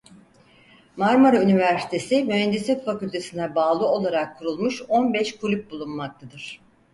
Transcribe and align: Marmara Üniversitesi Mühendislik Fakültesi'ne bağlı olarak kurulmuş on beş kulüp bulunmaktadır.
Marmara 0.97 1.41
Üniversitesi 1.43 2.23
Mühendislik 2.23 2.85
Fakültesi'ne 2.85 3.55
bağlı 3.55 3.85
olarak 3.87 4.37
kurulmuş 4.37 4.81
on 4.87 5.13
beş 5.13 5.37
kulüp 5.37 5.71
bulunmaktadır. 5.71 6.61